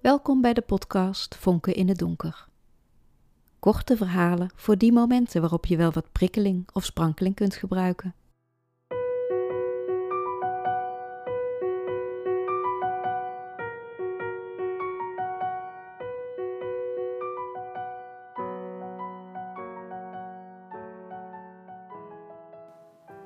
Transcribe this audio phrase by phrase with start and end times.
[0.00, 2.48] Welkom bij de podcast Vonken in het Donker.
[3.58, 8.14] Korte verhalen voor die momenten waarop je wel wat prikkeling of sprankeling kunt gebruiken.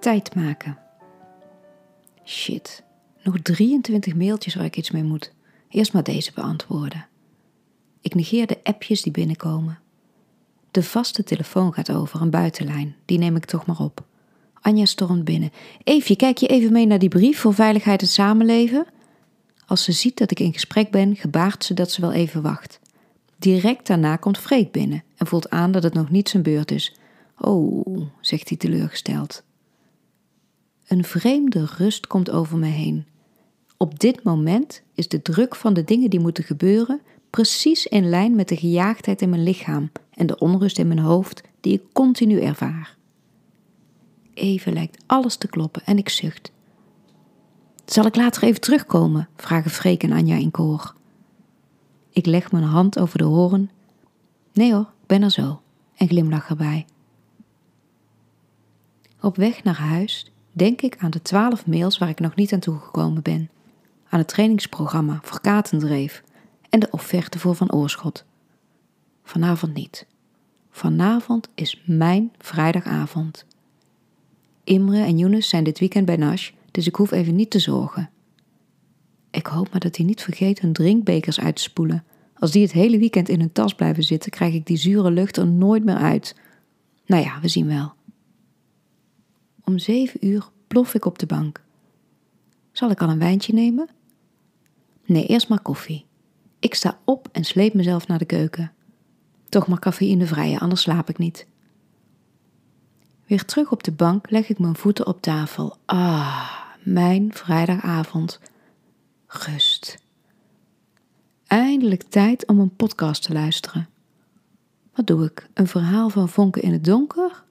[0.00, 0.78] Tijd maken.
[2.24, 2.84] Shit,
[3.22, 5.32] nog 23 mailtjes waar ik iets mee moet.
[5.72, 7.06] Eerst maar deze beantwoorden.
[8.00, 9.78] Ik negeer de appjes die binnenkomen.
[10.70, 12.96] De vaste telefoon gaat over, een buitenlijn.
[13.04, 14.04] Die neem ik toch maar op.
[14.60, 15.50] Anja stormt binnen.
[15.84, 18.86] Eefje, kijk je even mee naar die brief voor veiligheid en samenleven?
[19.66, 22.80] Als ze ziet dat ik in gesprek ben, gebaart ze dat ze wel even wacht.
[23.36, 26.94] Direct daarna komt Freek binnen en voelt aan dat het nog niet zijn beurt is.
[27.38, 29.42] Oh, zegt hij teleurgesteld.
[30.86, 33.06] Een vreemde rust komt over me heen.
[33.82, 38.34] Op dit moment is de druk van de dingen die moeten gebeuren precies in lijn
[38.34, 42.40] met de gejaagdheid in mijn lichaam en de onrust in mijn hoofd die ik continu
[42.40, 42.96] ervaar.
[44.34, 46.52] Even lijkt alles te kloppen en ik zucht.
[47.84, 49.28] Zal ik later even terugkomen?
[49.36, 50.94] vragen Freek en Anja in koor.
[52.10, 53.70] Ik leg mijn hand over de horen.
[54.52, 55.60] Nee hoor, ben er zo.
[55.96, 56.86] En glimlach erbij.
[59.20, 62.60] Op weg naar huis denk ik aan de twaalf mails waar ik nog niet aan
[62.60, 63.50] toegekomen ben
[64.12, 66.22] aan het trainingsprogramma voor Katendreef
[66.68, 68.24] en de offerte voor Van Oorschot.
[69.22, 70.06] Vanavond niet.
[70.70, 73.46] Vanavond is mijn vrijdagavond.
[74.64, 78.10] Imre en Younes zijn dit weekend bij Nash, dus ik hoef even niet te zorgen.
[79.30, 82.04] Ik hoop maar dat hij niet vergeet hun drinkbekers uit te spoelen.
[82.34, 85.36] Als die het hele weekend in hun tas blijven zitten, krijg ik die zure lucht
[85.36, 86.36] er nooit meer uit.
[87.06, 87.92] Nou ja, we zien wel.
[89.64, 91.64] Om zeven uur plof ik op de bank.
[92.72, 93.88] Zal ik al een wijntje nemen?
[95.04, 96.04] Nee, eerst maar koffie.
[96.58, 98.72] Ik sta op en sleep mezelf naar de keuken.
[99.48, 99.92] Toch maar
[100.26, 101.46] vrije, anders slaap ik niet.
[103.26, 105.76] Weer terug op de bank leg ik mijn voeten op tafel.
[105.84, 106.50] Ah,
[106.82, 108.40] mijn vrijdagavond.
[109.26, 109.98] Rust.
[111.46, 113.88] Eindelijk tijd om een podcast te luisteren.
[114.94, 115.48] Wat doe ik?
[115.54, 117.44] Een verhaal van vonken in het donker?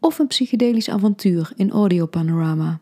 [0.00, 2.80] Of een psychedelisch avontuur in audiopanorama?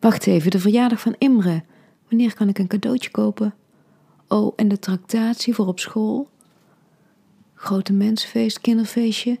[0.00, 1.64] Wacht even, de verjaardag van Imre.
[2.08, 3.54] Wanneer kan ik een cadeautje kopen?
[4.28, 6.28] Oh, en de tractatie voor op school?
[7.54, 9.38] Grote mensenfeest, kinderfeestje.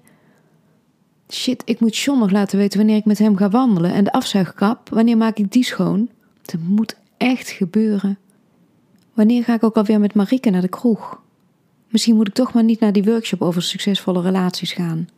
[1.28, 3.92] Shit, ik moet John nog laten weten wanneer ik met hem ga wandelen.
[3.92, 6.10] En de afzuigkap, wanneer maak ik die schoon?
[6.42, 8.18] Het moet echt gebeuren.
[9.14, 11.20] Wanneer ga ik ook alweer met Marike naar de kroeg?
[11.88, 15.08] Misschien moet ik toch maar niet naar die workshop over succesvolle relaties gaan.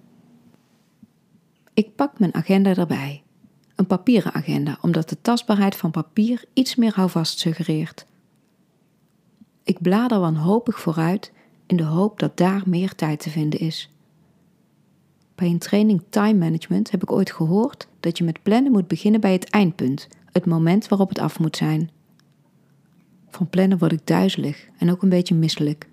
[1.75, 3.23] Ik pak mijn agenda erbij
[3.89, 8.07] papieren agenda, omdat de tastbaarheid van papier iets meer houvast suggereert.
[9.63, 11.33] Ik blader wanhopig vooruit
[11.67, 13.93] in de hoop dat daar meer tijd te vinden is.
[15.35, 19.21] Bij een training time management heb ik ooit gehoord dat je met plannen moet beginnen
[19.21, 21.91] bij het eindpunt, het moment waarop het af moet zijn.
[23.29, 25.89] Van plannen word ik duizelig en ook een beetje misselijk.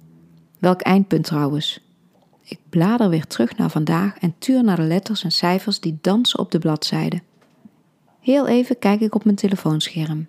[0.60, 1.84] Welk eindpunt trouwens?
[2.44, 6.40] Ik blader weer terug naar vandaag en tuur naar de letters en cijfers die dansen
[6.40, 7.22] op de bladzijde.
[8.26, 10.28] Heel even kijk ik op mijn telefoonscherm.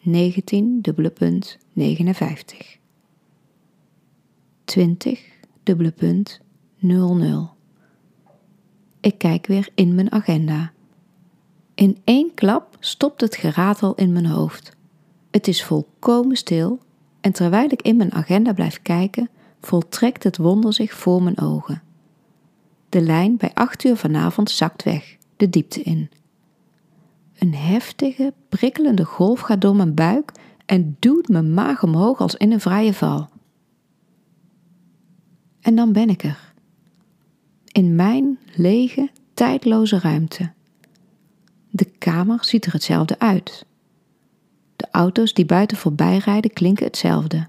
[0.00, 2.78] 19 dubbele punt 59.
[4.64, 5.22] 20
[5.62, 6.40] dubbele punt
[6.78, 7.50] 00.
[9.00, 10.72] Ik kijk weer in mijn agenda.
[11.74, 14.76] In één klap stopt het geratel in mijn hoofd.
[15.30, 16.78] Het is volkomen stil
[17.20, 19.30] en terwijl ik in mijn agenda blijf kijken,
[19.60, 21.82] voltrekt het wonder zich voor mijn ogen.
[22.88, 26.10] De lijn bij 8 uur vanavond zakt weg, de diepte in.
[27.40, 30.32] Een heftige, prikkelende golf gaat door mijn buik
[30.66, 33.28] en duwt mijn maag omhoog als in een vrije val.
[35.60, 36.52] En dan ben ik er.
[37.72, 40.52] In mijn lege, tijdloze ruimte.
[41.70, 43.66] De kamer ziet er hetzelfde uit.
[44.76, 47.48] De auto's die buiten voorbij rijden klinken hetzelfde.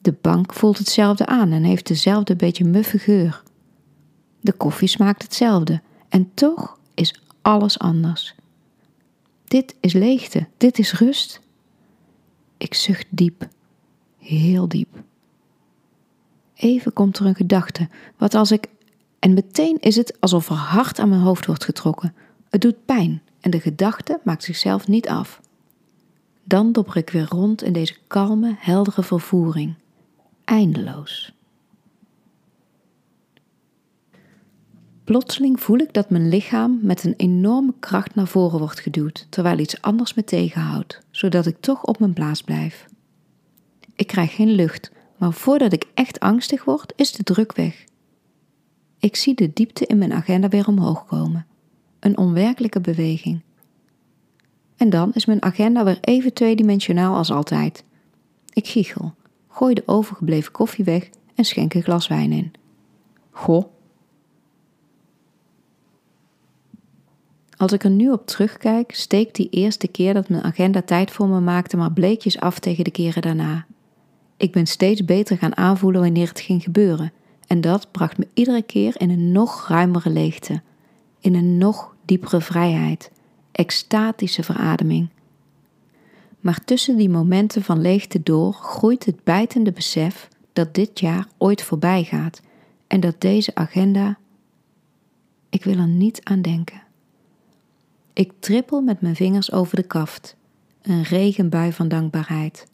[0.00, 3.42] De bank voelt hetzelfde aan en heeft dezelfde beetje muffe geur.
[4.40, 8.34] De koffie smaakt hetzelfde en toch is alles anders.
[9.52, 11.40] Dit is leegte, dit is rust.
[12.56, 13.48] Ik zucht diep,
[14.18, 15.02] heel diep.
[16.54, 18.66] Even komt er een gedachte, wat als ik.
[19.18, 22.14] En meteen is het alsof er hard aan mijn hoofd wordt getrokken.
[22.50, 25.40] Het doet pijn en de gedachte maakt zichzelf niet af.
[26.44, 29.74] Dan dobber ik weer rond in deze kalme, heldere vervoering.
[30.44, 31.32] Eindeloos.
[35.04, 39.58] Plotseling voel ik dat mijn lichaam met een enorme kracht naar voren wordt geduwd, terwijl
[39.58, 42.86] iets anders me tegenhoudt, zodat ik toch op mijn plaats blijf.
[43.94, 47.84] Ik krijg geen lucht, maar voordat ik echt angstig word, is de druk weg.
[48.98, 51.46] Ik zie de diepte in mijn agenda weer omhoog komen.
[52.00, 53.40] Een onwerkelijke beweging.
[54.76, 57.84] En dan is mijn agenda weer even tweedimensionaal als altijd.
[58.52, 59.14] Ik giechel,
[59.48, 62.52] gooi de overgebleven koffie weg en schenk een glas wijn in.
[63.30, 63.64] Goh.
[67.62, 71.28] Als ik er nu op terugkijk, steekt die eerste keer dat mijn agenda tijd voor
[71.28, 73.66] me maakte maar bleekjes af tegen de keren daarna.
[74.36, 77.12] Ik ben steeds beter gaan aanvoelen wanneer het ging gebeuren.
[77.46, 80.62] En dat bracht me iedere keer in een nog ruimere leegte,
[81.20, 83.10] in een nog diepere vrijheid,
[83.52, 85.08] extatische verademing.
[86.40, 91.62] Maar tussen die momenten van leegte door groeit het bijtende besef dat dit jaar ooit
[91.62, 92.42] voorbij gaat
[92.86, 94.18] en dat deze agenda.
[95.48, 96.90] Ik wil er niet aan denken.
[98.12, 100.36] Ik trippel met mijn vingers over de kaft,
[100.82, 102.66] een regenbui van dankbaarheid.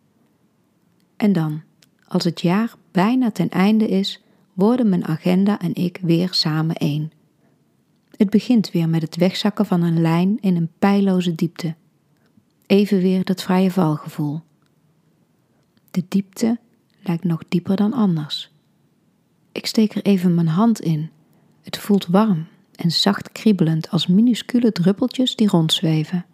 [1.17, 1.62] En dan,
[2.06, 4.23] als het jaar bijna ten einde is,
[4.55, 7.12] worden mijn agenda en ik weer samen één.
[8.17, 11.75] Het begint weer met het wegzakken van een lijn in een pijloze diepte.
[12.67, 14.41] Even weer dat vrije valgevoel.
[15.91, 16.58] De diepte
[17.02, 18.50] lijkt nog dieper dan anders.
[19.52, 21.11] Ik steek er even mijn hand in.
[21.62, 22.46] Het voelt warm
[22.78, 26.26] en zacht kriebelend als minuscule druppeltjes die rondzweven.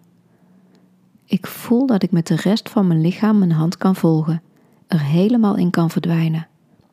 [1.25, 4.43] Ik voel dat ik met de rest van mijn lichaam mijn hand kan volgen,
[4.87, 6.49] er helemaal in kan verdwijnen,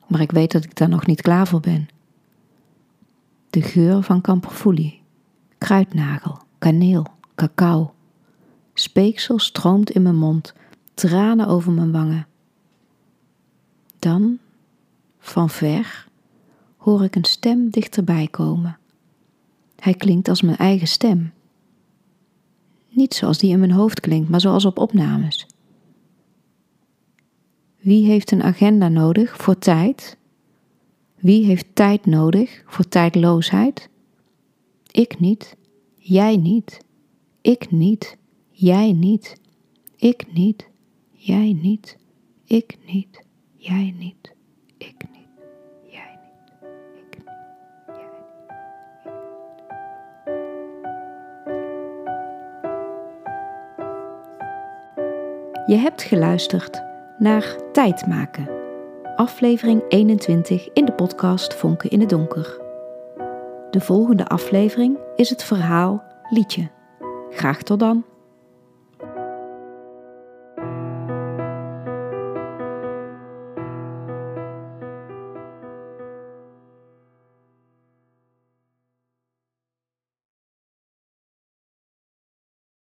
[0.07, 1.88] maar ik weet dat ik daar nog niet klaar voor ben.
[3.50, 5.01] De geur van kamperfoelie,
[5.57, 7.06] kruidnagel, kaneel,
[7.36, 7.94] cacao.
[8.74, 10.54] Speeksel stroomt in mijn mond,
[10.94, 12.27] tranen over mijn wangen.
[14.00, 14.38] Dan,
[15.19, 16.07] van ver,
[16.77, 18.80] hoor ik een stem dichterbij komen.
[19.81, 21.31] Hij klinkt als mijn eigen stem.
[22.89, 25.48] Niet zoals die in mijn hoofd klinkt, maar zoals op opnames.
[27.78, 30.18] Wie heeft een agenda nodig voor tijd?
[31.16, 33.89] Wie heeft tijd nodig voor tijdloosheid?
[34.92, 35.56] Ik niet,
[35.95, 36.81] jij niet,
[37.42, 38.18] ik niet,
[38.51, 39.36] jij niet,
[39.95, 40.69] ik niet,
[41.12, 41.98] jij niet,
[42.45, 43.24] ik niet,
[43.56, 44.33] jij niet,
[44.78, 45.11] ik niet,
[55.66, 56.84] Je hebt geluisterd
[57.18, 58.50] naar Tijd maken.
[59.16, 62.60] Aflevering 21 in de podcast Vonken in het Donker.
[63.69, 66.69] De volgende aflevering is het verhaal Liedje.
[67.30, 68.11] Graag tot dan.